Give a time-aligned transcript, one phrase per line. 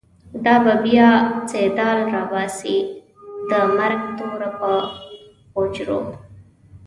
[0.45, 1.09] دا به بیا«
[1.51, 2.77] سیدال» راباسی،
[3.49, 4.71] د مرگ توره په
[5.53, 5.99] غوجرو